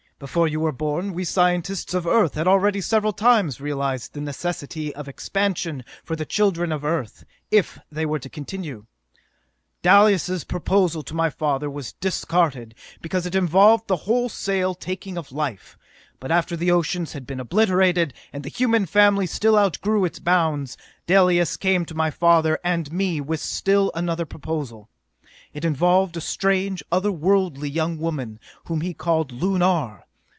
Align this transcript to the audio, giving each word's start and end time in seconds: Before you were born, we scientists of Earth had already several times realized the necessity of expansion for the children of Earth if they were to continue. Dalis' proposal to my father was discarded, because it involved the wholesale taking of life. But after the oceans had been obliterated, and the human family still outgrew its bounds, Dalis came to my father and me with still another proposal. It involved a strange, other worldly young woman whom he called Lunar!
Before 0.21 0.47
you 0.47 0.59
were 0.59 0.71
born, 0.71 1.13
we 1.15 1.23
scientists 1.23 1.95
of 1.95 2.05
Earth 2.05 2.35
had 2.35 2.47
already 2.47 2.79
several 2.79 3.11
times 3.11 3.59
realized 3.59 4.13
the 4.13 4.21
necessity 4.21 4.93
of 4.93 5.07
expansion 5.07 5.83
for 6.03 6.15
the 6.15 6.27
children 6.27 6.71
of 6.71 6.85
Earth 6.85 7.23
if 7.49 7.79
they 7.91 8.05
were 8.05 8.19
to 8.19 8.29
continue. 8.29 8.85
Dalis' 9.81 10.43
proposal 10.43 11.01
to 11.01 11.15
my 11.15 11.31
father 11.31 11.71
was 11.71 11.93
discarded, 11.93 12.75
because 13.01 13.25
it 13.25 13.33
involved 13.33 13.87
the 13.87 13.95
wholesale 14.05 14.75
taking 14.75 15.17
of 15.17 15.31
life. 15.31 15.75
But 16.19 16.29
after 16.31 16.55
the 16.55 16.69
oceans 16.69 17.13
had 17.13 17.25
been 17.25 17.39
obliterated, 17.39 18.13
and 18.31 18.43
the 18.43 18.49
human 18.49 18.85
family 18.85 19.25
still 19.25 19.57
outgrew 19.57 20.05
its 20.05 20.19
bounds, 20.19 20.77
Dalis 21.07 21.57
came 21.57 21.83
to 21.85 21.95
my 21.95 22.11
father 22.11 22.59
and 22.63 22.93
me 22.93 23.19
with 23.21 23.39
still 23.39 23.91
another 23.95 24.27
proposal. 24.27 24.87
It 25.51 25.65
involved 25.65 26.15
a 26.15 26.21
strange, 26.21 26.83
other 26.91 27.11
worldly 27.11 27.69
young 27.69 27.97
woman 27.97 28.39
whom 28.65 28.81
he 28.81 28.93
called 28.93 29.31
Lunar! 29.31 30.05